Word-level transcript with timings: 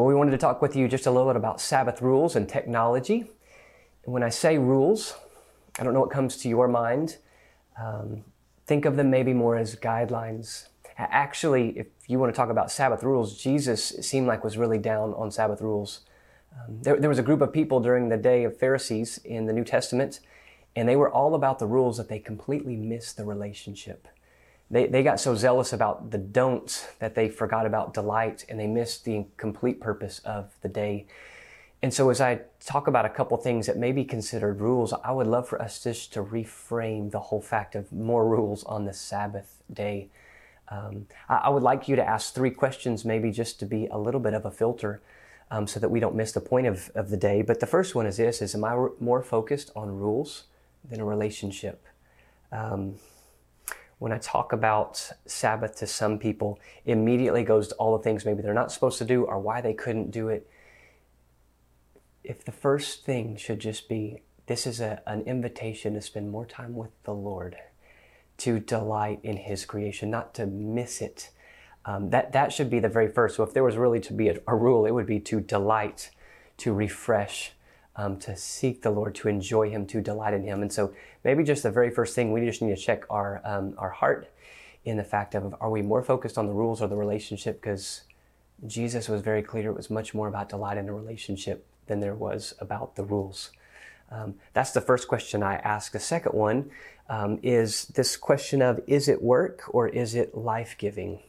Well, 0.00 0.06
we 0.06 0.14
wanted 0.14 0.30
to 0.30 0.38
talk 0.38 0.62
with 0.62 0.74
you 0.74 0.88
just 0.88 1.04
a 1.04 1.10
little 1.10 1.28
bit 1.28 1.36
about 1.36 1.60
Sabbath 1.60 2.00
rules 2.00 2.34
and 2.34 2.48
technology. 2.48 3.30
And 4.04 4.14
when 4.14 4.22
I 4.22 4.30
say 4.30 4.56
rules, 4.56 5.14
I 5.78 5.84
don't 5.84 5.92
know 5.92 6.00
what 6.00 6.10
comes 6.10 6.38
to 6.38 6.48
your 6.48 6.68
mind. 6.68 7.18
Um, 7.78 8.24
think 8.70 8.84
of 8.84 8.94
them 8.94 9.10
maybe 9.10 9.34
more 9.34 9.56
as 9.56 9.74
guidelines. 9.74 10.68
Actually, 10.96 11.76
if 11.76 11.88
you 12.06 12.20
want 12.20 12.32
to 12.32 12.36
talk 12.36 12.50
about 12.50 12.70
Sabbath 12.70 13.02
rules, 13.02 13.36
Jesus 13.36 13.88
seemed 14.00 14.28
like 14.28 14.44
was 14.44 14.56
really 14.56 14.78
down 14.78 15.12
on 15.14 15.32
Sabbath 15.32 15.60
rules. 15.60 16.02
Um, 16.54 16.80
there, 16.80 16.96
there 17.00 17.08
was 17.08 17.18
a 17.18 17.22
group 17.24 17.40
of 17.40 17.52
people 17.52 17.80
during 17.80 18.10
the 18.10 18.16
day 18.16 18.44
of 18.44 18.56
Pharisees 18.56 19.18
in 19.24 19.46
the 19.46 19.52
New 19.52 19.64
Testament, 19.64 20.20
and 20.76 20.88
they 20.88 20.94
were 20.94 21.10
all 21.10 21.34
about 21.34 21.58
the 21.58 21.66
rules 21.66 21.96
that 21.96 22.08
they 22.08 22.20
completely 22.20 22.76
missed 22.76 23.16
the 23.16 23.24
relationship. 23.24 24.06
They, 24.70 24.86
they 24.86 25.02
got 25.02 25.18
so 25.18 25.34
zealous 25.34 25.72
about 25.72 26.12
the 26.12 26.18
don'ts 26.18 26.86
that 27.00 27.16
they 27.16 27.28
forgot 27.28 27.66
about 27.66 27.92
delight 27.92 28.44
and 28.48 28.60
they 28.60 28.68
missed 28.68 29.04
the 29.04 29.26
complete 29.36 29.80
purpose 29.80 30.20
of 30.20 30.52
the 30.62 30.68
day. 30.68 31.06
And 31.82 31.94
so, 31.94 32.10
as 32.10 32.20
I 32.20 32.42
talk 32.64 32.88
about 32.88 33.06
a 33.06 33.08
couple 33.08 33.36
things 33.38 33.66
that 33.66 33.78
may 33.78 33.90
be 33.90 34.04
considered 34.04 34.60
rules, 34.60 34.92
I 34.92 35.12
would 35.12 35.26
love 35.26 35.48
for 35.48 35.60
us 35.60 35.82
just 35.82 36.12
to 36.12 36.22
reframe 36.22 37.10
the 37.10 37.20
whole 37.20 37.40
fact 37.40 37.74
of 37.74 37.90
more 37.90 38.28
rules 38.28 38.64
on 38.64 38.84
the 38.84 38.92
Sabbath 38.92 39.62
day. 39.72 40.10
Um, 40.68 41.06
I, 41.28 41.36
I, 41.36 41.48
would 41.48 41.62
like 41.62 41.88
you 41.88 41.96
to 41.96 42.06
ask 42.06 42.34
three 42.34 42.50
questions, 42.50 43.04
maybe 43.04 43.30
just 43.30 43.58
to 43.60 43.66
be 43.66 43.86
a 43.86 43.98
little 43.98 44.20
bit 44.20 44.34
of 44.34 44.44
a 44.44 44.50
filter, 44.50 45.00
um, 45.50 45.66
so 45.66 45.80
that 45.80 45.88
we 45.88 46.00
don't 46.00 46.14
miss 46.14 46.32
the 46.32 46.40
point 46.40 46.66
of, 46.66 46.90
of 46.94 47.08
the 47.08 47.16
day. 47.16 47.40
But 47.40 47.60
the 47.60 47.66
first 47.66 47.94
one 47.94 48.06
is 48.06 48.18
this: 48.18 48.42
is 48.42 48.54
am 48.54 48.64
I 48.64 48.88
more 49.00 49.22
focused 49.22 49.70
on 49.74 49.88
rules 49.88 50.44
than 50.84 51.00
a 51.00 51.04
relationship? 51.04 51.86
Um, 52.52 52.96
when 54.00 54.12
I 54.12 54.18
talk 54.18 54.52
about 54.52 55.12
Sabbath 55.24 55.76
to 55.76 55.86
some 55.86 56.18
people, 56.18 56.58
immediately 56.84 57.42
goes 57.42 57.68
to 57.68 57.74
all 57.76 57.96
the 57.96 58.02
things 58.02 58.26
maybe 58.26 58.42
they're 58.42 58.52
not 58.52 58.70
supposed 58.70 58.98
to 58.98 59.04
do 59.04 59.24
or 59.24 59.38
why 59.38 59.62
they 59.62 59.74
couldn't 59.74 60.10
do 60.10 60.28
it. 60.28 60.48
If 62.22 62.44
the 62.44 62.52
first 62.52 63.04
thing 63.04 63.36
should 63.36 63.60
just 63.60 63.88
be 63.88 64.22
this 64.50 64.66
is 64.66 64.80
a, 64.80 65.00
an 65.06 65.20
invitation 65.22 65.94
to 65.94 66.00
spend 66.00 66.28
more 66.28 66.44
time 66.44 66.74
with 66.74 66.90
the 67.04 67.14
Lord, 67.14 67.56
to 68.38 68.58
delight 68.58 69.20
in 69.22 69.36
His 69.36 69.64
creation, 69.64 70.10
not 70.10 70.34
to 70.34 70.46
miss 70.46 71.00
it. 71.00 71.30
Um, 71.84 72.10
that, 72.10 72.32
that 72.32 72.52
should 72.52 72.68
be 72.68 72.80
the 72.80 72.88
very 72.88 73.06
first. 73.06 73.36
So, 73.36 73.44
if 73.44 73.54
there 73.54 73.62
was 73.62 73.76
really 73.76 74.00
to 74.00 74.12
be 74.12 74.28
a, 74.28 74.40
a 74.48 74.56
rule, 74.56 74.86
it 74.86 74.90
would 74.90 75.06
be 75.06 75.20
to 75.20 75.40
delight, 75.40 76.10
to 76.56 76.72
refresh, 76.72 77.52
um, 77.94 78.18
to 78.18 78.34
seek 78.34 78.82
the 78.82 78.90
Lord, 78.90 79.14
to 79.14 79.28
enjoy 79.28 79.70
Him, 79.70 79.86
to 79.86 80.00
delight 80.00 80.34
in 80.34 80.42
Him. 80.42 80.62
And 80.62 80.72
so 80.72 80.92
maybe 81.22 81.44
just 81.44 81.62
the 81.62 81.70
very 81.70 81.90
first 81.90 82.16
thing, 82.16 82.32
we 82.32 82.44
just 82.44 82.60
need 82.60 82.74
to 82.74 82.82
check 82.82 83.04
our, 83.08 83.40
um, 83.44 83.74
our 83.78 83.90
heart 83.90 84.32
in 84.84 84.96
the 84.96 85.04
fact 85.04 85.36
of 85.36 85.54
are 85.60 85.70
we 85.70 85.80
more 85.80 86.02
focused 86.02 86.38
on 86.38 86.48
the 86.48 86.52
rules 86.52 86.82
or 86.82 86.88
the 86.88 86.96
relationship? 86.96 87.60
Because 87.60 88.02
Jesus 88.66 89.08
was 89.08 89.20
very 89.22 89.42
clear 89.42 89.70
it 89.70 89.76
was 89.76 89.90
much 89.90 90.12
more 90.12 90.26
about 90.26 90.48
delight 90.48 90.76
in 90.76 90.86
the 90.86 90.92
relationship 90.92 91.66
than 91.90 92.00
there 92.00 92.14
was 92.14 92.54
about 92.60 92.94
the 92.94 93.04
rules. 93.04 93.50
Um, 94.10 94.36
that's 94.54 94.70
the 94.70 94.80
first 94.80 95.08
question 95.08 95.42
I 95.42 95.56
ask. 95.56 95.92
The 95.92 96.00
second 96.00 96.32
one 96.32 96.70
um, 97.08 97.40
is 97.42 97.86
this 97.86 98.16
question 98.16 98.62
of 98.62 98.80
is 98.86 99.08
it 99.08 99.20
work 99.20 99.62
or 99.68 99.88
is 99.88 100.14
it 100.14 100.36
life 100.36 100.76
giving? 100.78 101.20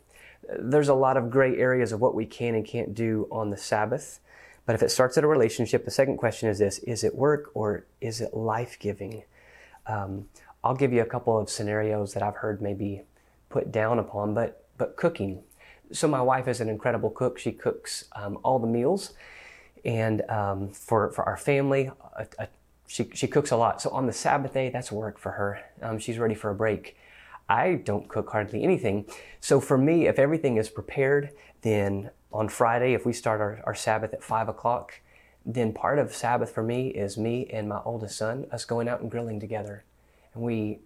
There's 0.58 0.88
a 0.88 0.94
lot 0.94 1.18
of 1.18 1.32
gray 1.32 1.58
areas 1.58 1.92
of 1.92 2.00
what 2.00 2.16
we 2.16 2.26
can 2.26 2.56
and 2.56 2.66
can't 2.66 2.94
do 2.94 3.28
on 3.32 3.50
the 3.50 3.58
Sabbath. 3.58 4.20
But 4.66 4.76
if 4.76 4.84
it 4.84 4.90
starts 4.90 5.18
at 5.18 5.24
a 5.24 5.28
relationship, 5.28 5.84
the 5.84 5.92
second 5.92 6.18
question 6.18 6.48
is 6.48 6.60
this 6.60 6.78
is 6.80 7.04
it 7.04 7.16
work 7.16 7.50
or 7.56 7.86
is 8.00 8.22
it 8.22 8.36
life 8.36 8.78
giving? 8.80 9.24
Um, 9.88 10.28
I'll 10.64 10.76
give 10.76 10.94
you 10.94 11.02
a 11.02 11.06
couple 11.06 11.38
of 11.38 11.50
scenarios 11.50 12.14
that 12.14 12.22
I've 12.22 12.36
heard 12.36 12.62
maybe 12.62 13.02
put 13.50 13.72
down 13.72 13.98
upon, 13.98 14.36
but, 14.36 14.64
but 14.78 14.96
cooking. 14.96 15.42
So, 15.92 16.08
my 16.08 16.22
wife 16.22 16.48
is 16.48 16.62
an 16.62 16.70
incredible 16.70 17.10
cook. 17.10 17.40
She 17.40 17.52
cooks 17.52 18.06
um, 18.16 18.38
all 18.44 18.60
the 18.60 18.68
meals. 18.68 19.14
And 19.84 20.22
um, 20.30 20.70
for, 20.70 21.12
for 21.12 21.24
our 21.24 21.38
family, 21.38 21.92
a, 22.18 22.28
a, 22.40 22.48
she, 22.88 23.10
she 23.14 23.28
cooks 23.28 23.52
a 23.52 23.58
lot. 23.58 23.82
So, 23.82 23.90
on 23.92 24.06
the 24.06 24.14
Sabbath 24.14 24.54
day, 24.54 24.70
that's 24.70 24.92
work 24.92 25.18
for 25.18 25.32
her. 25.32 25.62
Um, 25.82 25.98
she's 25.98 26.18
ready 26.18 26.36
for 26.36 26.50
a 26.50 26.56
break. 26.56 26.98
I 27.50 27.76
don't 27.76 28.08
cook 28.08 28.30
hardly 28.30 28.64
anything. 28.64 29.06
So, 29.40 29.60
for 29.60 29.78
me, 29.78 30.08
if 30.08 30.20
everything 30.20 30.58
is 30.58 30.70
prepared, 30.70 31.32
then 31.62 32.12
on 32.32 32.50
Friday, 32.50 32.94
if 32.94 33.06
we 33.06 33.14
start 33.14 33.42
our, 33.42 33.62
our 33.66 33.76
Sabbath 33.76 34.14
at 34.14 34.24
five 34.24 34.50
o'clock, 34.50 35.00
then 35.46 35.74
part 35.74 36.00
of 36.00 36.14
Sabbath 36.14 36.52
for 36.52 36.64
me 36.64 36.90
is 36.90 37.18
me 37.18 37.48
and 37.52 37.68
my 37.68 37.82
oldest 37.84 38.18
son, 38.18 38.46
us 38.52 38.66
going 38.66 38.88
out 38.88 39.02
and 39.02 39.10
grilling 39.10 39.40
together. 39.40 39.84
And 40.34 40.44
we 40.44 40.80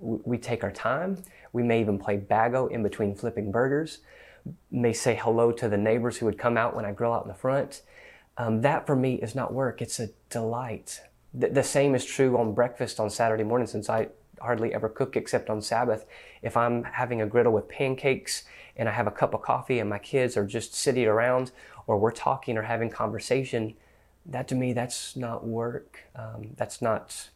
we 0.00 0.38
take 0.38 0.62
our 0.62 0.70
time. 0.70 1.22
We 1.52 1.62
may 1.62 1.80
even 1.80 1.98
play 1.98 2.18
bago 2.18 2.70
in 2.70 2.82
between 2.82 3.14
flipping 3.14 3.50
burgers. 3.50 3.98
May 4.70 4.92
say 4.92 5.16
hello 5.16 5.52
to 5.52 5.68
the 5.68 5.76
neighbors 5.76 6.18
who 6.18 6.26
would 6.26 6.38
come 6.38 6.56
out 6.56 6.74
when 6.74 6.84
I 6.84 6.92
grill 6.92 7.12
out 7.12 7.22
in 7.22 7.28
the 7.28 7.34
front. 7.34 7.82
Um, 8.36 8.60
that 8.62 8.86
for 8.86 8.94
me 8.94 9.14
is 9.16 9.34
not 9.34 9.52
work. 9.52 9.82
It's 9.82 9.98
a 9.98 10.10
delight. 10.30 11.00
The, 11.34 11.48
the 11.48 11.62
same 11.62 11.94
is 11.94 12.04
true 12.04 12.38
on 12.38 12.54
breakfast 12.54 13.00
on 13.00 13.10
Saturday 13.10 13.44
morning 13.44 13.66
since 13.66 13.90
I 13.90 14.08
hardly 14.40 14.72
ever 14.72 14.88
cook 14.88 15.16
except 15.16 15.50
on 15.50 15.60
Sabbath. 15.60 16.06
If 16.42 16.56
I'm 16.56 16.84
having 16.84 17.20
a 17.20 17.26
griddle 17.26 17.52
with 17.52 17.68
pancakes 17.68 18.44
and 18.76 18.88
I 18.88 18.92
have 18.92 19.06
a 19.06 19.12
cup 19.12 19.34
of 19.34 19.42
coffee 19.42 19.80
and 19.80 19.90
my 19.90 19.98
kids 19.98 20.36
are 20.36 20.46
just 20.46 20.74
sitting 20.74 21.06
around 21.06 21.50
or 21.86 21.98
we're 21.98 22.12
talking 22.12 22.56
or 22.56 22.62
having 22.62 22.90
conversation, 22.90 23.74
that 24.26 24.46
to 24.48 24.54
me, 24.54 24.72
that's 24.72 25.16
not 25.16 25.46
work. 25.46 26.00
Um, 26.14 26.50
that's 26.56 26.80
not 26.80 27.30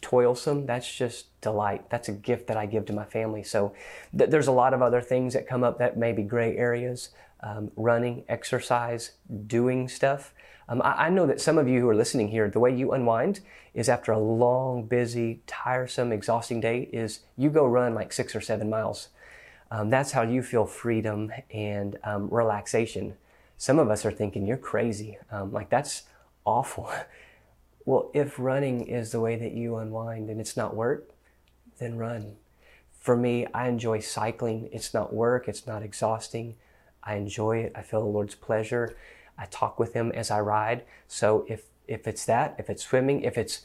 toilsome. 0.00 0.66
That's 0.66 0.92
just 0.92 1.40
delight. 1.40 1.90
That's 1.90 2.08
a 2.08 2.12
gift 2.12 2.46
that 2.48 2.56
I 2.56 2.66
give 2.66 2.86
to 2.86 2.92
my 2.92 3.04
family. 3.04 3.42
So 3.42 3.74
th- 4.16 4.30
there's 4.30 4.46
a 4.46 4.52
lot 4.52 4.74
of 4.74 4.82
other 4.82 5.00
things 5.00 5.34
that 5.34 5.46
come 5.46 5.64
up 5.64 5.78
that 5.78 5.96
may 5.96 6.12
be 6.12 6.22
gray 6.22 6.56
areas. 6.56 7.10
Um, 7.40 7.70
running, 7.76 8.24
exercise, 8.28 9.12
doing 9.46 9.88
stuff. 9.88 10.34
Um, 10.68 10.82
I, 10.82 11.06
I, 11.06 11.08
know 11.08 11.24
that 11.26 11.40
some 11.40 11.56
of 11.56 11.68
you 11.68 11.80
who 11.80 11.88
are 11.88 11.94
listening 11.94 12.28
here, 12.28 12.50
the 12.50 12.58
way 12.58 12.74
you 12.74 12.90
unwind 12.90 13.38
is 13.74 13.88
after 13.88 14.10
a 14.10 14.18
long, 14.18 14.86
busy, 14.86 15.40
tiresome, 15.46 16.12
exhausting 16.12 16.60
day, 16.60 16.88
is 16.92 17.20
you 17.36 17.48
go 17.48 17.64
run 17.64 17.94
like 17.94 18.12
six 18.12 18.34
or 18.34 18.40
seven 18.40 18.68
miles. 18.68 19.10
Um, 19.70 19.88
that's 19.88 20.12
how 20.12 20.22
you 20.22 20.42
feel 20.42 20.66
freedom 20.66 21.32
and 21.52 21.96
um, 22.02 22.28
relaxation. 22.28 23.14
Some 23.56 23.78
of 23.78 23.90
us 23.90 24.04
are 24.04 24.12
thinking, 24.12 24.46
you're 24.46 24.56
crazy. 24.56 25.18
Um, 25.30 25.52
like, 25.52 25.70
that's 25.70 26.02
awful. 26.44 26.90
well, 27.88 28.10
if 28.12 28.38
running 28.38 28.82
is 28.82 29.12
the 29.12 29.20
way 29.20 29.36
that 29.36 29.52
you 29.52 29.76
unwind 29.76 30.28
and 30.28 30.42
it's 30.42 30.58
not 30.58 30.76
work, 30.76 31.08
then 31.78 31.96
run. 31.96 32.36
For 33.00 33.16
me, 33.16 33.46
I 33.54 33.66
enjoy 33.68 34.00
cycling. 34.00 34.68
It's 34.72 34.92
not 34.92 35.14
work, 35.14 35.48
it's 35.48 35.66
not 35.66 35.82
exhausting. 35.82 36.56
I 37.02 37.14
enjoy 37.14 37.60
it. 37.60 37.72
I 37.74 37.80
feel 37.80 38.00
the 38.00 38.06
Lord's 38.06 38.34
pleasure. 38.34 38.94
I 39.38 39.46
talk 39.46 39.78
with 39.78 39.94
Him 39.94 40.12
as 40.12 40.30
I 40.30 40.40
ride. 40.40 40.84
So 41.06 41.46
if 41.48 41.62
if 41.86 42.06
it's 42.06 42.26
that, 42.26 42.56
if 42.58 42.68
it's 42.68 42.84
swimming, 42.84 43.22
if 43.22 43.38
it's 43.38 43.62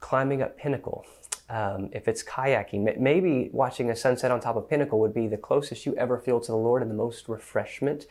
climbing 0.00 0.42
up 0.42 0.58
Pinnacle, 0.58 1.06
um, 1.48 1.90
if 1.92 2.08
it's 2.08 2.24
kayaking, 2.24 2.98
maybe 2.98 3.50
watching 3.52 3.88
a 3.88 3.94
sunset 3.94 4.32
on 4.32 4.40
top 4.40 4.56
of 4.56 4.68
Pinnacle 4.68 4.98
would 4.98 5.14
be 5.14 5.28
the 5.28 5.36
closest 5.36 5.86
you 5.86 5.94
ever 5.94 6.18
feel 6.18 6.40
to 6.40 6.50
the 6.50 6.58
Lord 6.58 6.82
and 6.82 6.90
the 6.90 6.96
most 6.96 7.28
refreshment 7.28 8.06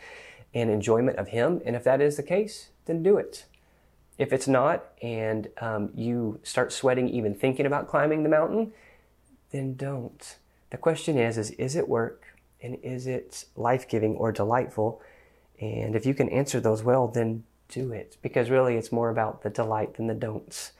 and 0.54 0.70
enjoyment 0.70 1.18
of 1.18 1.28
Him. 1.28 1.62
And 1.66 1.76
if 1.76 1.84
that 1.84 2.00
is 2.00 2.16
the 2.16 2.24
case, 2.24 2.70
then 2.86 3.04
do 3.04 3.18
it. 3.18 3.44
If 4.18 4.34
it's 4.34 4.48
not, 4.48 4.86
and 5.02 5.48
um, 5.62 5.92
you 5.94 6.40
start 6.44 6.74
sweating 6.74 7.08
even 7.10 7.36
thinking 7.36 7.66
about 7.66 7.88
climbing 7.88 8.24
the 8.24 8.30
mountain, 8.30 8.74
then 9.52 9.76
don't. 9.76 10.38
The 10.70 10.78
question 10.78 11.18
is, 11.18 11.38
is 11.38 11.52
is 11.52 11.76
it 11.76 11.88
work 11.88 12.26
and 12.62 12.78
is 12.84 13.06
it 13.08 13.46
life-giving 13.56 14.16
or 14.16 14.32
delightful? 14.32 15.02
And 15.60 15.96
if 15.96 16.06
you 16.06 16.14
can 16.14 16.30
answer 16.30 16.60
those 16.60 16.84
well, 16.84 17.08
then 17.08 17.44
do 17.70 17.92
it 17.92 18.18
because 18.22 18.50
really 18.50 18.76
it's 18.76 18.92
more 18.92 19.10
about 19.10 19.44
the 19.44 19.50
delight 19.50 19.96
than 19.96 20.08
the 20.08 20.14
don'ts. 20.14 20.72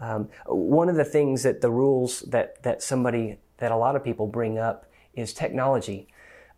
Um, 0.00 0.28
one 0.46 0.88
of 0.88 0.96
the 0.96 1.04
things 1.04 1.42
that 1.44 1.60
the 1.60 1.70
rules 1.70 2.20
that, 2.22 2.62
that 2.62 2.82
somebody, 2.82 3.38
that 3.58 3.70
a 3.70 3.76
lot 3.76 3.96
of 3.96 4.04
people 4.04 4.26
bring 4.26 4.58
up 4.58 4.86
is 5.14 5.32
technology. 5.32 6.08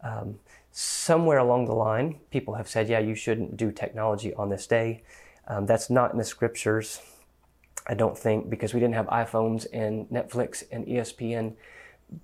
Um, 0.03 0.39
somewhere 0.73 1.39
along 1.39 1.67
the 1.67 1.75
line, 1.75 2.21
people 2.31 2.55
have 2.55 2.69
said, 2.69 2.89
yeah, 2.89 2.99
you 2.99 3.15
shouldn't 3.15 3.57
do 3.57 3.71
technology 3.71 4.35
on 4.35 4.49
this 4.49 4.67
day. 4.67 5.03
Um, 5.49 5.67
that's 5.67 5.91
not 5.91 6.13
in 6.13 6.19
the 6.19 6.25
scriptures, 6.25 7.01
I 7.87 7.95
don't 7.95 8.19
think, 8.19 8.51
because 8.51 8.75
we 8.75 8.81
didn't 8.81 8.95
have 8.95 9.07
iPhones 9.07 9.67
and 9.73 10.09
Netflix 10.09 10.65
and 10.73 10.87
ESPN. 10.87 11.55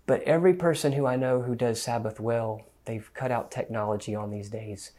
But 0.06 0.22
every 0.22 0.54
person 0.54 0.92
who 0.92 1.06
I 1.06 1.16
know 1.16 1.42
who 1.42 1.54
does 1.54 1.80
Sabbath 1.80 2.20
well, 2.20 2.62
they've 2.84 3.12
cut 3.14 3.30
out 3.30 3.50
technology 3.50 4.14
on 4.14 4.30
these 4.30 4.48
days. 4.48 4.92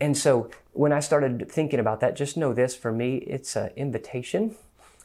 And 0.00 0.16
so 0.16 0.50
when 0.72 0.92
I 0.92 1.00
started 1.00 1.50
thinking 1.50 1.78
about 1.78 2.00
that, 2.00 2.16
just 2.16 2.36
know 2.36 2.52
this 2.52 2.74
for 2.74 2.90
me, 2.90 3.18
it's 3.18 3.54
an 3.54 3.70
invitation. 3.76 4.56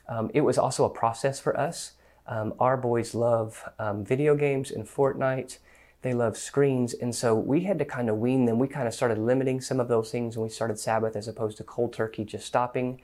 Um, 0.10 0.32
it 0.34 0.42
was 0.42 0.58
also 0.58 0.86
a 0.86 0.90
process 0.90 1.40
for 1.40 1.58
us. 1.60 1.94
Um, 2.26 2.54
our 2.60 2.78
boys 2.78 3.14
love 3.14 3.64
um, 3.80 4.04
video 4.04 4.36
games 4.36 4.72
and 4.72 4.86
Fortnite. 4.86 5.60
They 6.02 6.14
love 6.14 6.38
screens. 6.38 6.94
And 6.94 7.14
so 7.14 7.36
we 7.36 7.62
had 7.62 7.80
to 7.80 7.86
kind 7.86 8.10
of 8.10 8.18
wean 8.18 8.46
them. 8.46 8.60
We 8.60 8.68
kind 8.68 8.88
of 8.88 8.94
started 8.94 9.18
limiting 9.18 9.62
some 9.62 9.80
of 9.80 9.88
those 9.88 10.12
things 10.12 10.38
when 10.38 10.44
we 10.44 10.50
started 10.50 10.80
Sabbath 10.80 11.16
as 11.16 11.28
opposed 11.28 11.58
to 11.58 11.64
cold 11.64 11.94
turkey 11.94 12.24
just 12.24 12.46
stopping. 12.46 13.02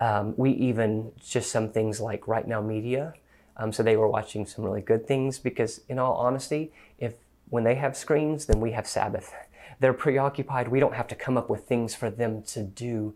Um, 0.00 0.34
we 0.36 0.50
even 0.50 1.12
just 1.20 1.50
some 1.50 1.70
things 1.70 2.00
like 2.00 2.28
Right 2.28 2.46
Now 2.46 2.60
Media. 2.60 3.14
Um, 3.56 3.72
so 3.72 3.82
they 3.82 3.96
were 3.96 4.08
watching 4.08 4.46
some 4.46 4.64
really 4.64 4.82
good 4.82 5.06
things 5.06 5.38
because, 5.38 5.80
in 5.88 5.98
all 5.98 6.14
honesty, 6.14 6.72
if 6.98 7.14
when 7.50 7.64
they 7.64 7.74
have 7.74 7.96
screens, 7.96 8.46
then 8.46 8.60
we 8.60 8.72
have 8.72 8.86
Sabbath. 8.86 9.34
They're 9.80 9.94
preoccupied. 9.94 10.68
We 10.68 10.80
don't 10.80 10.94
have 10.94 11.08
to 11.08 11.14
come 11.14 11.36
up 11.36 11.50
with 11.50 11.64
things 11.64 11.94
for 11.94 12.10
them 12.10 12.42
to 12.44 12.62
do. 12.62 13.14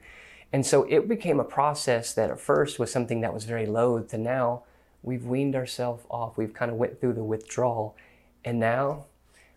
And 0.52 0.66
so 0.66 0.82
it 0.84 1.08
became 1.08 1.38
a 1.38 1.44
process 1.44 2.12
that 2.14 2.30
at 2.30 2.40
first 2.40 2.78
was 2.78 2.90
something 2.90 3.20
that 3.20 3.32
was 3.32 3.44
very 3.44 3.66
low 3.66 4.00
to 4.00 4.18
now 4.18 4.62
we've 5.02 5.24
weaned 5.24 5.56
ourselves 5.56 6.04
off. 6.10 6.36
We've 6.36 6.52
kind 6.52 6.70
of 6.70 6.76
went 6.76 7.00
through 7.00 7.14
the 7.14 7.24
withdrawal. 7.24 7.96
And 8.44 8.58
now 8.58 9.06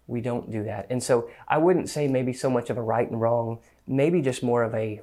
we 0.08 0.22
don't 0.22 0.52
do 0.52 0.64
that. 0.64 0.88
And 0.90 1.02
so 1.02 1.30
I 1.48 1.58
wouldn't 1.58 1.90
say 1.90 2.08
maybe 2.08 2.34
so 2.34 2.50
much 2.50 2.70
of 2.70 2.78
a 2.78 2.82
right 2.82 3.10
and 3.10 3.20
wrong, 3.20 3.60
maybe 3.88 4.22
just 4.22 4.44
more 4.44 4.64
of 4.64 4.74
a 4.76 5.02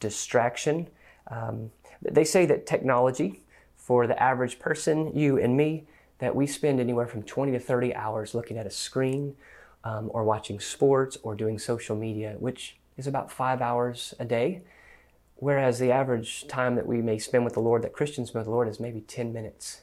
distraction. 0.00 0.88
Um, 1.30 1.70
they 2.02 2.24
say 2.24 2.46
that 2.46 2.66
technology, 2.66 3.42
for 3.76 4.06
the 4.06 4.20
average 4.20 4.58
person, 4.58 5.16
you 5.16 5.38
and 5.38 5.56
me, 5.56 5.86
that 6.18 6.34
we 6.34 6.46
spend 6.46 6.80
anywhere 6.80 7.06
from 7.06 7.22
20 7.22 7.52
to 7.52 7.60
30 7.60 7.94
hours 7.94 8.34
looking 8.34 8.58
at 8.58 8.66
a 8.66 8.70
screen 8.70 9.36
um, 9.84 10.10
or 10.12 10.24
watching 10.24 10.58
sports 10.58 11.16
or 11.22 11.34
doing 11.34 11.58
social 11.58 11.94
media, 11.94 12.34
which 12.38 12.78
is 12.96 13.06
about 13.06 13.30
five 13.30 13.62
hours 13.62 14.12
a 14.18 14.24
day. 14.24 14.62
Whereas 15.36 15.78
the 15.78 15.92
average 15.92 16.48
time 16.48 16.74
that 16.76 16.86
we 16.86 17.02
may 17.02 17.18
spend 17.18 17.44
with 17.44 17.54
the 17.54 17.60
Lord, 17.60 17.82
that 17.82 17.92
Christians 17.92 18.28
spend 18.28 18.40
with 18.40 18.46
the 18.46 18.52
Lord, 18.52 18.68
is 18.68 18.80
maybe 18.80 19.02
10 19.02 19.32
minutes. 19.32 19.82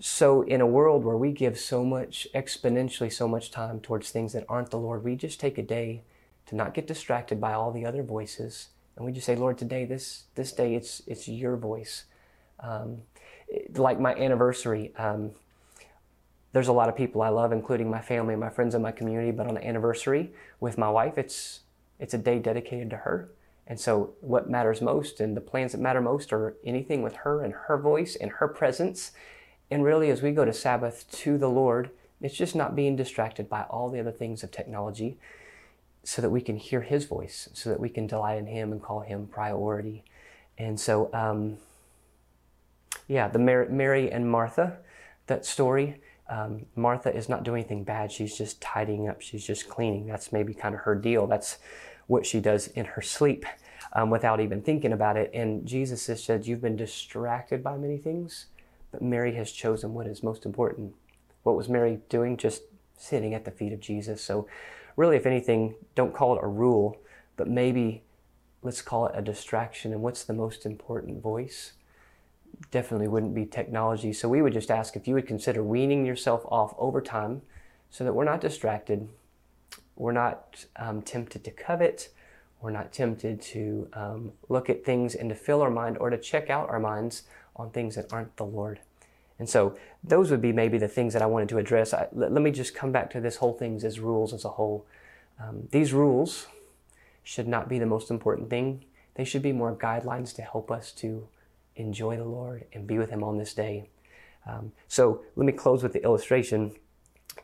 So, 0.00 0.42
in 0.42 0.60
a 0.60 0.66
world 0.66 1.04
where 1.04 1.16
we 1.16 1.32
give 1.32 1.58
so 1.58 1.84
much, 1.84 2.28
exponentially 2.34 3.12
so 3.12 3.26
much 3.26 3.50
time 3.50 3.80
towards 3.80 4.10
things 4.10 4.32
that 4.32 4.44
aren't 4.48 4.70
the 4.70 4.78
Lord, 4.78 5.02
we 5.02 5.16
just 5.16 5.40
take 5.40 5.58
a 5.58 5.62
day 5.62 6.02
to 6.46 6.54
not 6.54 6.72
get 6.72 6.86
distracted 6.86 7.40
by 7.40 7.52
all 7.52 7.72
the 7.72 7.84
other 7.84 8.02
voices. 8.04 8.68
And 8.96 9.04
we 9.04 9.12
just 9.12 9.26
say, 9.26 9.34
Lord, 9.34 9.58
today, 9.58 9.84
this, 9.84 10.24
this 10.34 10.52
day, 10.52 10.74
it's, 10.74 11.02
it's 11.06 11.28
your 11.28 11.56
voice. 11.56 12.04
Um, 12.60 13.02
like 13.74 13.98
my 13.98 14.14
anniversary, 14.14 14.92
um, 14.96 15.32
there's 16.52 16.68
a 16.68 16.72
lot 16.72 16.88
of 16.88 16.96
people 16.96 17.22
I 17.22 17.28
love, 17.28 17.52
including 17.52 17.90
my 17.90 18.00
family 18.00 18.34
and 18.34 18.40
my 18.40 18.50
friends 18.50 18.74
in 18.74 18.82
my 18.82 18.92
community. 18.92 19.32
But 19.32 19.46
on 19.46 19.54
the 19.54 19.66
anniversary 19.66 20.32
with 20.60 20.78
my 20.78 20.88
wife, 20.88 21.18
it's 21.18 21.60
it's 21.98 22.14
a 22.14 22.18
day 22.18 22.38
dedicated 22.38 22.90
to 22.90 22.96
her. 22.98 23.30
And 23.66 23.78
so, 23.78 24.14
what 24.20 24.48
matters 24.48 24.80
most 24.80 25.20
and 25.20 25.36
the 25.36 25.40
plans 25.40 25.72
that 25.72 25.80
matter 25.80 26.00
most 26.00 26.32
are 26.32 26.56
anything 26.64 27.02
with 27.02 27.16
her 27.16 27.42
and 27.42 27.52
her 27.52 27.76
voice 27.76 28.16
and 28.16 28.30
her 28.32 28.48
presence. 28.48 29.12
And 29.70 29.84
really, 29.84 30.10
as 30.10 30.22
we 30.22 30.32
go 30.32 30.44
to 30.44 30.52
Sabbath 30.52 31.10
to 31.10 31.38
the 31.38 31.48
Lord, 31.48 31.90
it's 32.20 32.36
just 32.36 32.56
not 32.56 32.74
being 32.74 32.96
distracted 32.96 33.48
by 33.48 33.62
all 33.64 33.90
the 33.90 34.00
other 34.00 34.10
things 34.10 34.42
of 34.42 34.50
technology 34.50 35.18
so 36.02 36.22
that 36.22 36.30
we 36.30 36.40
can 36.40 36.56
hear 36.56 36.80
His 36.80 37.04
voice, 37.04 37.48
so 37.52 37.70
that 37.70 37.80
we 37.80 37.88
can 37.88 38.06
delight 38.06 38.38
in 38.38 38.46
Him 38.46 38.72
and 38.72 38.82
call 38.82 39.00
Him 39.00 39.26
priority. 39.26 40.04
And 40.56 40.80
so, 40.80 41.10
um, 41.12 41.58
yeah, 43.06 43.28
the 43.28 43.38
Mary, 43.38 43.68
Mary 43.68 44.10
and 44.10 44.30
Martha, 44.30 44.78
that 45.26 45.44
story, 45.44 46.00
um, 46.28 46.66
Martha 46.76 47.14
is 47.14 47.28
not 47.28 47.42
doing 47.42 47.60
anything 47.60 47.84
bad. 47.84 48.12
She's 48.12 48.36
just 48.36 48.60
tidying 48.60 49.08
up. 49.08 49.20
She's 49.20 49.46
just 49.46 49.68
cleaning. 49.68 50.06
That's 50.06 50.32
maybe 50.32 50.52
kind 50.52 50.74
of 50.74 50.82
her 50.82 50.94
deal. 50.94 51.26
That's 51.26 51.58
what 52.06 52.26
she 52.26 52.40
does 52.40 52.68
in 52.68 52.84
her 52.84 53.02
sleep 53.02 53.46
um, 53.92 54.10
without 54.10 54.40
even 54.40 54.60
thinking 54.60 54.92
about 54.92 55.16
it. 55.16 55.30
And 55.32 55.66
Jesus 55.66 56.06
has 56.06 56.22
said, 56.22 56.46
You've 56.46 56.60
been 56.60 56.76
distracted 56.76 57.62
by 57.62 57.76
many 57.76 57.96
things, 57.96 58.46
but 58.90 59.02
Mary 59.02 59.34
has 59.34 59.52
chosen 59.52 59.94
what 59.94 60.06
is 60.06 60.22
most 60.22 60.46
important. 60.46 60.94
What 61.42 61.56
was 61.56 61.68
Mary 61.68 62.00
doing? 62.08 62.36
Just 62.36 62.62
sitting 62.96 63.34
at 63.34 63.44
the 63.44 63.50
feet 63.50 63.72
of 63.72 63.80
Jesus. 63.80 64.22
So, 64.22 64.46
really, 64.96 65.16
if 65.16 65.26
anything, 65.26 65.74
don't 65.94 66.14
call 66.14 66.36
it 66.36 66.44
a 66.44 66.48
rule, 66.48 66.96
but 67.36 67.48
maybe 67.48 68.02
let's 68.62 68.82
call 68.82 69.06
it 69.06 69.12
a 69.14 69.22
distraction. 69.22 69.92
And 69.92 70.02
what's 70.02 70.24
the 70.24 70.34
most 70.34 70.66
important 70.66 71.22
voice? 71.22 71.72
definitely 72.70 73.08
wouldn't 73.08 73.34
be 73.34 73.46
technology. 73.46 74.12
So 74.12 74.28
we 74.28 74.42
would 74.42 74.52
just 74.52 74.70
ask 74.70 74.96
if 74.96 75.06
you 75.08 75.14
would 75.14 75.26
consider 75.26 75.62
weaning 75.62 76.04
yourself 76.04 76.42
off 76.46 76.74
over 76.78 77.00
time 77.00 77.42
so 77.90 78.04
that 78.04 78.12
we're 78.12 78.24
not 78.24 78.40
distracted, 78.40 79.08
we're 79.96 80.12
not 80.12 80.66
um, 80.76 81.02
tempted 81.02 81.44
to 81.44 81.50
covet, 81.50 82.10
we're 82.60 82.70
not 82.70 82.92
tempted 82.92 83.40
to 83.40 83.88
um, 83.92 84.32
look 84.48 84.68
at 84.68 84.84
things 84.84 85.14
and 85.14 85.28
to 85.30 85.34
fill 85.34 85.62
our 85.62 85.70
mind 85.70 85.96
or 85.98 86.10
to 86.10 86.18
check 86.18 86.50
out 86.50 86.68
our 86.68 86.80
minds 86.80 87.22
on 87.58 87.70
things 87.70 87.96
that 87.96 88.12
aren't 88.12 88.36
the 88.36 88.44
Lord. 88.44 88.80
And 89.38 89.48
so 89.48 89.76
those 90.02 90.30
would 90.30 90.42
be 90.42 90.52
maybe 90.52 90.78
the 90.78 90.88
things 90.88 91.12
that 91.12 91.22
I 91.22 91.26
wanted 91.26 91.48
to 91.50 91.58
address. 91.58 91.94
I, 91.94 92.08
let, 92.12 92.32
let, 92.32 92.42
me 92.42 92.50
just 92.50 92.74
come 92.74 92.92
back 92.92 93.10
to 93.10 93.20
this 93.20 93.36
whole 93.36 93.52
thing 93.52 93.80
as 93.84 94.00
rules 94.00 94.32
as 94.32 94.44
a 94.44 94.50
whole. 94.50 94.86
Um, 95.40 95.68
these 95.70 95.92
rules 95.92 96.48
should 97.22 97.46
not 97.46 97.68
be 97.68 97.78
the 97.78 97.86
most 97.86 98.10
important 98.10 98.50
thing. 98.50 98.84
They 99.14 99.24
should 99.24 99.42
be 99.42 99.52
more 99.52 99.74
guidelines 99.74 100.34
to 100.36 100.42
help 100.42 100.70
us 100.70 100.92
to 100.92 101.28
enjoy 101.76 102.16
the 102.16 102.24
Lord 102.24 102.64
and 102.72 102.86
be 102.86 102.98
with 102.98 103.10
Him 103.10 103.22
on 103.22 103.38
this 103.38 103.54
day. 103.54 103.88
Um, 104.46 104.72
so 104.88 105.22
let 105.36 105.44
me 105.44 105.52
close 105.52 105.82
with 105.82 105.92
the 105.92 106.02
illustration. 106.02 106.72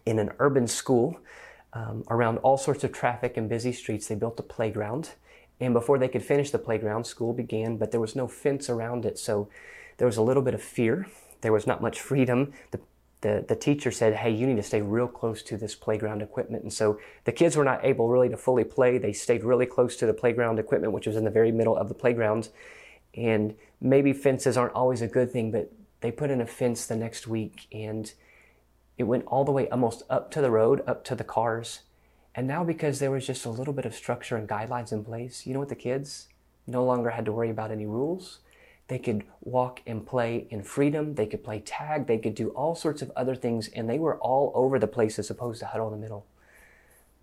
In 0.06 0.18
an 0.18 0.30
urban 0.38 0.66
school, 0.66 1.18
um, 1.72 2.04
around 2.10 2.38
all 2.38 2.56
sorts 2.56 2.84
of 2.84 2.92
traffic 2.92 3.36
and 3.36 3.48
busy 3.48 3.72
streets, 3.72 4.08
they 4.08 4.14
built 4.14 4.38
a 4.40 4.42
playground. 4.42 5.10
And 5.60 5.72
before 5.72 5.98
they 5.98 6.08
could 6.08 6.22
finish 6.22 6.50
the 6.50 6.58
playground, 6.58 7.04
school 7.04 7.32
began, 7.32 7.76
but 7.76 7.90
there 7.90 8.00
was 8.00 8.16
no 8.16 8.26
fence 8.26 8.68
around 8.68 9.04
it. 9.04 9.18
So 9.18 9.48
there 9.96 10.06
was 10.06 10.16
a 10.16 10.22
little 10.22 10.42
bit 10.42 10.54
of 10.54 10.62
fear. 10.62 11.06
There 11.40 11.52
was 11.52 11.66
not 11.66 11.82
much 11.82 12.00
freedom. 12.00 12.52
The, 12.70 12.80
the, 13.20 13.44
the 13.46 13.56
teacher 13.56 13.90
said, 13.90 14.14
Hey, 14.14 14.30
you 14.30 14.46
need 14.46 14.56
to 14.56 14.62
stay 14.62 14.82
real 14.82 15.08
close 15.08 15.42
to 15.44 15.56
this 15.56 15.74
playground 15.74 16.22
equipment. 16.22 16.62
And 16.62 16.72
so 16.72 16.98
the 17.24 17.32
kids 17.32 17.56
were 17.56 17.64
not 17.64 17.84
able 17.84 18.08
really 18.08 18.28
to 18.28 18.36
fully 18.36 18.64
play. 18.64 18.98
They 18.98 19.12
stayed 19.12 19.44
really 19.44 19.66
close 19.66 19.96
to 19.96 20.06
the 20.06 20.14
playground 20.14 20.58
equipment, 20.58 20.92
which 20.92 21.06
was 21.06 21.16
in 21.16 21.24
the 21.24 21.30
very 21.30 21.52
middle 21.52 21.76
of 21.76 21.88
the 21.88 21.94
playground. 21.94 22.48
And 23.14 23.54
maybe 23.80 24.12
fences 24.12 24.56
aren't 24.56 24.74
always 24.74 25.02
a 25.02 25.06
good 25.06 25.30
thing, 25.30 25.50
but 25.50 25.72
they 26.00 26.10
put 26.10 26.30
in 26.30 26.40
a 26.40 26.46
fence 26.46 26.86
the 26.86 26.96
next 26.96 27.26
week 27.26 27.66
and 27.72 28.12
it 28.98 29.04
went 29.04 29.24
all 29.26 29.44
the 29.44 29.52
way 29.52 29.68
almost 29.70 30.02
up 30.10 30.30
to 30.32 30.40
the 30.40 30.50
road, 30.50 30.82
up 30.86 31.04
to 31.04 31.14
the 31.14 31.24
cars. 31.24 31.80
And 32.34 32.46
now, 32.46 32.64
because 32.64 32.98
there 32.98 33.10
was 33.10 33.26
just 33.26 33.44
a 33.44 33.50
little 33.50 33.72
bit 33.72 33.84
of 33.84 33.94
structure 33.94 34.36
and 34.36 34.48
guidelines 34.48 34.92
in 34.92 35.04
place, 35.04 35.46
you 35.46 35.54
know 35.54 35.60
what 35.60 35.68
the 35.68 35.74
kids 35.74 36.28
no 36.66 36.84
longer 36.84 37.10
had 37.10 37.24
to 37.26 37.32
worry 37.32 37.50
about 37.50 37.70
any 37.70 37.86
rules. 37.86 38.40
They 38.88 38.98
could 38.98 39.24
walk 39.40 39.80
and 39.86 40.06
play 40.06 40.46
in 40.50 40.62
freedom. 40.62 41.14
They 41.14 41.26
could 41.26 41.42
play 41.42 41.60
tag. 41.60 42.06
They 42.06 42.18
could 42.18 42.34
do 42.34 42.50
all 42.50 42.74
sorts 42.74 43.00
of 43.00 43.10
other 43.16 43.34
things, 43.34 43.68
and 43.68 43.88
they 43.88 43.98
were 43.98 44.18
all 44.18 44.52
over 44.54 44.78
the 44.78 44.86
place 44.86 45.18
as 45.18 45.30
opposed 45.30 45.60
to 45.60 45.66
huddle 45.66 45.86
in 45.86 45.94
the 45.94 46.00
middle. 46.00 46.26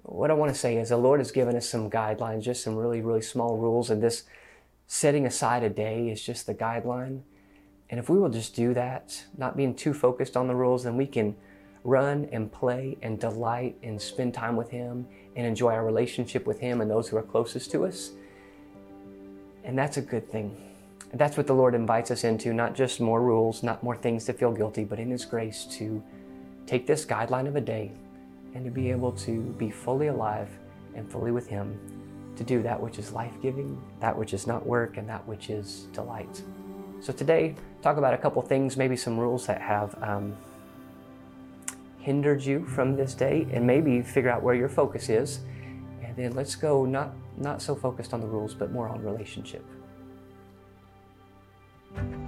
What 0.03 0.31
I 0.31 0.33
want 0.33 0.51
to 0.51 0.59
say 0.59 0.77
is 0.77 0.89
the 0.89 0.97
Lord 0.97 1.19
has 1.19 1.31
given 1.31 1.55
us 1.55 1.69
some 1.69 1.89
guidelines, 1.89 2.41
just 2.41 2.63
some 2.63 2.75
really, 2.75 3.01
really 3.01 3.21
small 3.21 3.57
rules, 3.57 3.91
and 3.91 4.01
this 4.01 4.23
setting 4.87 5.25
aside 5.25 5.63
a 5.63 5.69
day 5.69 6.09
is 6.09 6.23
just 6.23 6.47
the 6.47 6.55
guideline. 6.55 7.21
And 7.89 7.99
if 7.99 8.09
we 8.09 8.17
will 8.17 8.29
just 8.29 8.55
do 8.55 8.73
that, 8.73 9.23
not 9.37 9.55
being 9.55 9.75
too 9.75 9.93
focused 9.93 10.35
on 10.35 10.47
the 10.47 10.55
rules, 10.55 10.83
then 10.83 10.97
we 10.97 11.05
can 11.05 11.35
run 11.83 12.27
and 12.31 12.51
play 12.51 12.97
and 13.01 13.19
delight 13.19 13.77
and 13.83 14.01
spend 14.01 14.33
time 14.33 14.55
with 14.55 14.69
Him 14.69 15.05
and 15.35 15.45
enjoy 15.45 15.73
our 15.73 15.85
relationship 15.85 16.47
with 16.47 16.59
Him 16.59 16.81
and 16.81 16.89
those 16.89 17.07
who 17.07 17.17
are 17.17 17.23
closest 17.23 17.69
to 17.71 17.85
us. 17.85 18.11
And 19.63 19.77
that's 19.77 19.97
a 19.97 20.01
good 20.01 20.29
thing. 20.31 20.70
That's 21.13 21.35
what 21.35 21.45
the 21.45 21.53
Lord 21.53 21.75
invites 21.75 22.09
us 22.09 22.23
into 22.23 22.53
not 22.53 22.73
just 22.73 23.01
more 23.01 23.21
rules, 23.21 23.63
not 23.63 23.83
more 23.83 23.97
things 23.97 24.25
to 24.25 24.33
feel 24.33 24.51
guilty, 24.51 24.85
but 24.85 24.99
in 24.99 25.11
His 25.11 25.25
grace 25.25 25.65
to 25.71 26.01
take 26.65 26.87
this 26.87 27.05
guideline 27.05 27.47
of 27.47 27.55
a 27.57 27.61
day 27.61 27.91
and 28.55 28.63
to 28.63 28.71
be 28.71 28.89
able 28.91 29.11
to 29.13 29.41
be 29.57 29.69
fully 29.69 30.07
alive 30.07 30.49
and 30.95 31.09
fully 31.11 31.31
with 31.31 31.47
Him 31.47 31.77
to 32.37 32.43
do 32.43 32.63
that 32.63 32.79
which 32.79 32.97
is 32.97 33.11
life 33.11 33.33
giving, 33.41 33.81
that 33.99 34.17
which 34.17 34.33
is 34.33 34.47
not 34.47 34.65
work, 34.65 34.97
and 34.97 35.07
that 35.09 35.27
which 35.27 35.49
is 35.49 35.87
delight. 35.93 36.41
So 37.01 37.11
today, 37.11 37.55
talk 37.81 37.97
about 37.97 38.13
a 38.13 38.17
couple 38.17 38.41
things, 38.41 38.77
maybe 38.77 38.95
some 38.95 39.19
rules 39.19 39.45
that 39.47 39.61
have 39.61 40.01
um, 40.01 40.35
hindered 41.99 42.43
you 42.43 42.65
from 42.65 42.95
this 42.95 43.13
day, 43.13 43.47
and 43.51 43.67
maybe 43.67 44.01
figure 44.01 44.29
out 44.29 44.43
where 44.43 44.55
your 44.55 44.69
focus 44.69 45.09
is. 45.09 45.39
And 46.03 46.15
then 46.15 46.33
let's 46.33 46.55
go 46.55 46.85
not, 46.85 47.13
not 47.37 47.61
so 47.61 47.75
focused 47.75 48.13
on 48.13 48.21
the 48.21 48.27
rules, 48.27 48.53
but 48.53 48.71
more 48.71 48.87
on 48.87 49.03
relationship. 49.03 49.65
Bye. 51.95 52.20